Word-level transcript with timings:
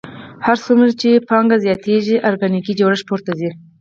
هر 0.45 0.57
څومره 0.65 0.89
چې 1.01 1.23
پانګه 1.29 1.57
زیاتېږي 1.65 2.15
ارګانیکي 2.29 2.73
جوړښت 2.79 3.05
پورته 3.09 3.31
ځي 3.39 3.49